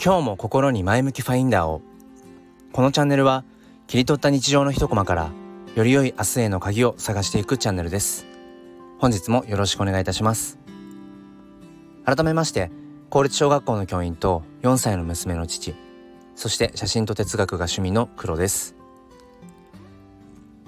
[0.00, 1.82] 今日も心に前向きファインダーを。
[2.72, 3.44] このチャンネルは
[3.88, 5.32] 切り取った日常の一コマから
[5.74, 8.24] より良い明日への鍵を探していくチャンネルです。
[9.00, 10.60] 本日もよろしくお願いいたします。
[12.04, 12.70] 改めまして
[13.10, 15.74] 公立小学校の教員と4歳の娘の父
[16.36, 18.76] そして写真と哲学が趣味の黒です。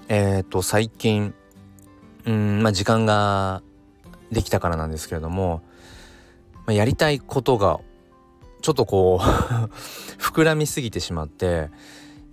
[0.09, 1.35] えっ、ー、と最近
[2.27, 3.63] うんまあ時間が
[4.33, 5.63] できたからなんですけれども、
[6.67, 7.79] まあ、やりたいことが
[8.61, 9.25] ちょっとこう
[10.21, 11.71] 膨らみすぎてしまって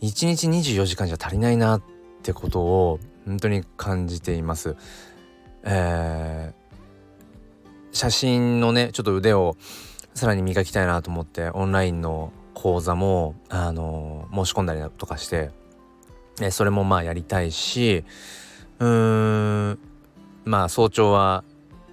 [0.01, 1.81] 1日24時間じゃ足りないなっ
[2.23, 4.75] てことを本当に感じています。
[5.63, 9.57] えー、写真のねちょっと腕を
[10.13, 15.51] さらに磨きたいなと思ってオンラインの講座もあの申し込んだりとかして、
[16.41, 18.03] えそれもまあやりたいし
[18.79, 19.79] うーん
[20.45, 21.43] まあ早朝は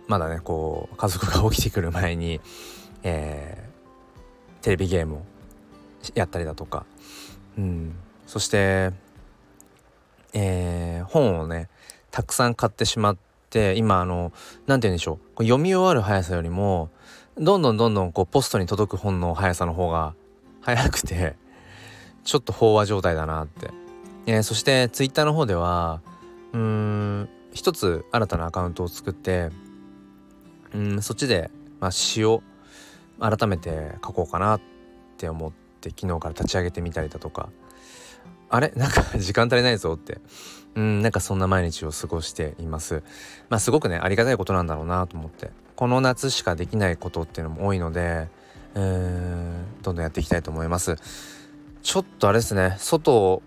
[0.06, 2.40] まだねこう家族が起きてくる前に、
[3.02, 3.69] え
[4.64, 5.22] テレビゲームを
[6.14, 6.86] やったりだとか、
[7.58, 7.94] うん、
[8.26, 8.92] そして、
[10.32, 11.68] えー、本をね
[12.10, 13.16] たくさん買ってしまっ
[13.50, 14.32] て今あの
[14.66, 15.42] 何て言うんでしょう。
[15.44, 16.88] 読み終わる速さよりも
[17.36, 20.14] どんどんどんどんこうポストに届く本の速さの方が
[20.62, 21.36] 速くて
[22.24, 23.70] ちょっと飽和状態だなって、
[24.24, 26.00] えー、そしてツイッターの方では
[26.54, 29.50] うーん一つ新たなアカウントを作って
[30.72, 32.42] うんそっちで、まあ、詩を
[33.20, 34.60] 改めて書こうかなっ
[35.16, 37.48] て思って昨日から立ち上げてみたりだとか。
[38.50, 38.72] あれ？
[38.76, 40.20] なんか 時間足りないぞって。
[40.74, 43.02] うんなんかそんな毎日を過ごしています。
[43.48, 45.50] まあすごくねありがたいことなんだろうなと思って。
[45.76, 48.28] この夏しかできないことっていうのも多いので
[48.74, 50.96] うんどんどんやっていきたいと思います。
[51.82, 53.42] ちょっとあれですね外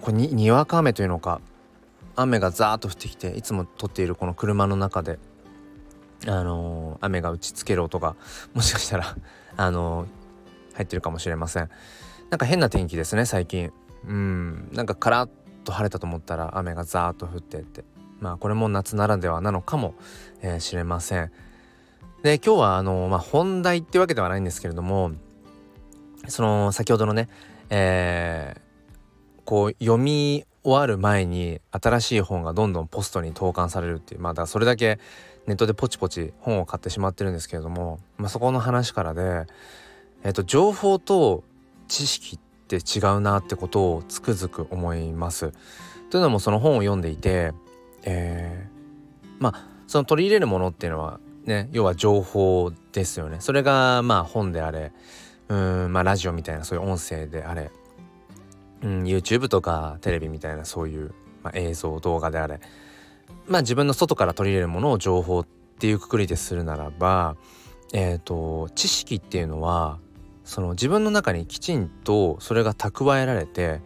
[0.00, 1.40] こににわか雨というのか
[2.16, 5.18] 雨がザーッと降ってきていつも撮っているこの車の中で
[6.26, 8.16] あの、雨が打ちつける音が
[8.54, 9.16] もしかしたら
[9.56, 10.06] あの、
[10.74, 11.70] 入ってるかもしれません。
[12.30, 13.72] なんか変な天気ですね最近。
[14.06, 14.68] うん。
[14.72, 15.30] なんかカラッ
[15.64, 17.84] と晴れたと思ったら雨がザーッと降ってって。
[18.20, 19.94] まあこれも夏ならではなのかも
[20.40, 21.32] し、えー、れません。
[22.22, 25.12] で今日はあの、まあ、本題ってわけではないんですけれども
[26.28, 27.28] その先ほどのね
[27.70, 34.98] えー、こう読み終わる前に新しい本がどんどんポストに投函されるっていうまあだそれだけ
[35.46, 39.46] ネットでポチポチ本を買ってしまってるんですけれども、まあ、そこの話からで、
[40.22, 41.44] えーと、情報と
[41.88, 45.52] 知識って違うなってことをつくづく思います。
[46.10, 47.52] というのもその本を読んでいて、
[48.04, 53.38] えー、まあその取り入れるものっていうのはね要は情報ですよね。
[53.40, 54.92] それがまあ本であれ
[55.48, 57.70] うんまあラジオみたいなそういう音声であれ
[58.82, 61.12] うん、YouTube とかテレビみたいなそういう、
[61.42, 62.60] まあ、映像動画であれ
[63.46, 65.46] まあ自分の外から取り入れるものを情報っ
[65.78, 67.36] ていうくくりでするならば
[67.92, 69.98] えっ、ー、と知識っていうのは
[70.44, 73.80] その自分の中にきちんとそれが蓄えられて、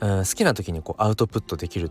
[0.00, 1.90] うん、好きな時にこうアウトプットできる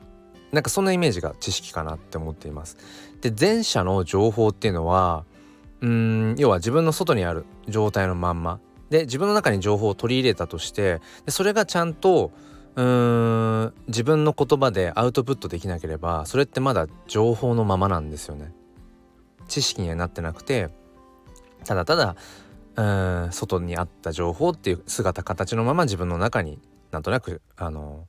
[0.52, 2.78] なんかそんなイメージが知識かなって思っています。
[3.22, 5.23] で前者の情報っていうのは
[5.81, 8.59] うん要は自分の外にある状態のまんま
[8.90, 12.31] で自分の中に情報を取り入れたとしてでそれがちゃんと
[12.75, 18.53] うーん自分の言葉でアウトプットできなければそれってまだ情報のままなんですよね。
[19.47, 20.69] 知識にはなってなくて
[21.65, 22.15] ただただ
[22.75, 26.59] うん外にあった情報っていう姿形のまま自分の中に
[26.91, 28.07] なんとなくあの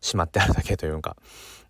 [0.00, 1.16] しまってあるだけというか。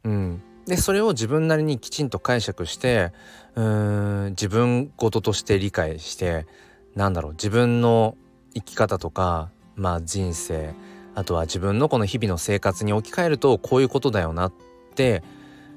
[0.04, 3.12] うん、でそれを自分なりにきちんと解釈して
[3.54, 6.47] うん自分事として理解して
[6.94, 8.16] なんだろう自分の
[8.54, 10.75] 生き方とかまあ人生
[11.16, 14.53] あとは自分のこの日々の生活に置き換えるとこういうことだよなっ
[14.94, 15.22] て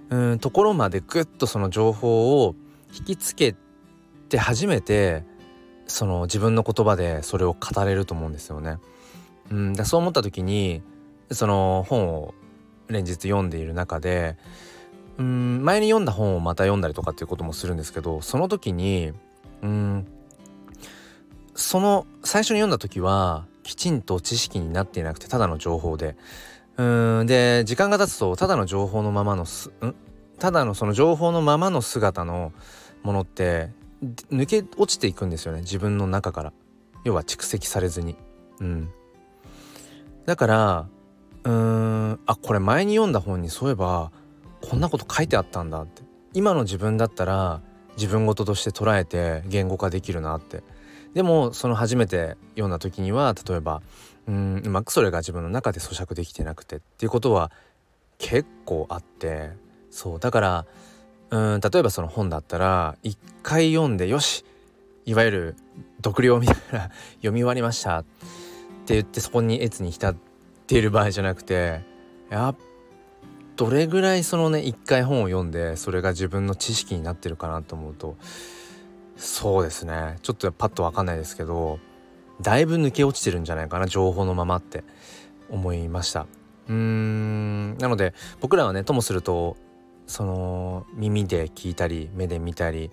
[0.10, 2.56] うんところまでグッとその情報を
[2.94, 3.56] 引きつけ
[4.28, 5.24] て初めて
[5.88, 8.80] その自分の言葉でそれを語れると思うんですよね。
[9.50, 10.84] うん、だそう思った時に
[11.32, 12.34] その本を
[12.90, 14.36] 連日読んでいる中で
[15.18, 19.14] うん前に読んだ本をまた読んだりとかっていうこともするんですけどその時に
[19.62, 20.06] うん
[21.56, 26.16] その最初に読んだ時はきちんと知識になっていなくてただの情報で。
[26.78, 29.94] うーんで時間が経つとただの情報のままのすん？
[30.40, 32.52] ただのその情報のままの姿の
[33.04, 33.70] ものって
[34.32, 36.54] 抜け落ちていくんですよね自分の中から。
[37.04, 38.16] 要は蓄積されずに。
[38.60, 38.90] うん。
[40.26, 40.88] だから
[41.44, 44.12] うーんあこれ前に読んだ本にそういえば
[44.68, 46.02] こんなこと書いてあったんだって。
[46.34, 47.62] 今の自分だったら
[47.98, 50.64] 自分事として捉えて言語化できるなって。
[51.14, 53.82] でもその初めて読んだ時には例えば
[54.28, 57.52] うんうまくそれが自分の中で咀嚼できてなくてっていうことは
[58.20, 59.52] 結構あって
[59.90, 60.66] そうだから
[61.32, 64.46] うん例えばその本だったら一回読んでよし
[65.06, 65.56] いわゆる
[66.04, 68.04] 読了みたいな 読み終わりましたっ
[68.86, 70.16] て言ってそこに越に浸っ
[70.68, 71.82] ている場合じゃなくて
[72.30, 72.54] や
[73.56, 78.16] どれぐらいそのね一回本を読んでそれが自分の知識になってるかなと思うと
[79.20, 80.18] そうですね。
[80.22, 81.80] ちょっとパッと分かんないですけど
[82.42, 84.84] だいぶ抜け落ちてるんじゃないかな情報のままって
[85.50, 86.26] 思いました。
[86.70, 87.78] うーん。
[87.78, 89.58] なので僕らはねともすると
[90.08, 92.92] その耳で聞いたり目で見たり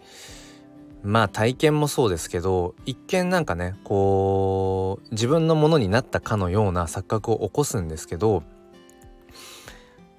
[1.03, 8.43] まあ体験もそうですけど一見なんかねこう自分のものになったかのような錯覚を起こすんですけど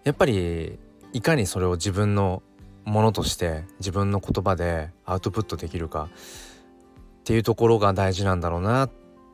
[0.06, 0.80] やっぱり
[1.12, 2.42] いかにそれを自分の
[2.88, 6.10] ものとして自分の言葉でアウトプットできるか
[7.19, 8.89] っていうところが大事なんだろうな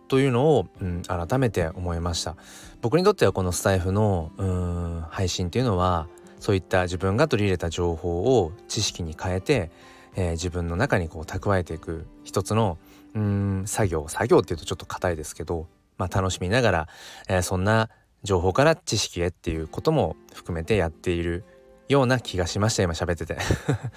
[0.08, 2.36] というのを、うん、改めて思いました。
[2.82, 6.08] 僕にとってはこのスタイフのうん配信っていうのは
[6.40, 9.72] そういった自分が取り入れた情報を知識に変えて
[10.16, 12.78] えー、自分の中にこう蓄えていく一つの
[13.16, 15.68] うん作業作業っていうとちょっと硬いですけど、
[15.98, 16.88] まあ、楽しみながら、
[17.28, 17.90] えー、そんな
[18.24, 21.44] 情報から知識へっていうことも含めてやっている
[21.90, 23.38] ような気がしました今喋ってて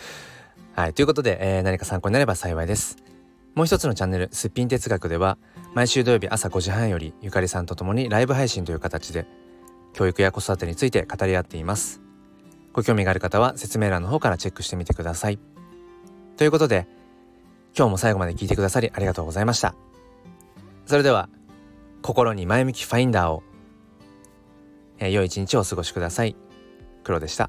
[0.75, 2.97] はいということで、えー、何か参考になれば幸いです。
[3.55, 5.39] もう一つのチャンネル「すっぴん哲学」では
[5.75, 9.27] 毎週土曜日朝5時半よりゆかりさんと共にライブ配信という形で
[9.95, 12.03] 教育や子育てについて語り合っています。
[12.75, 15.39] ご興味がある方は説明欄の方からチェックしてみてください。
[16.37, 16.87] ということで、
[17.75, 19.75] 今日も最後まで聞いてくださりありがとうございました。
[20.85, 21.31] それでは、
[22.03, 23.43] 心に前向きファインダーを、
[24.99, 26.37] えー、良い一日をお過ごしください。
[27.03, 27.49] 黒でした。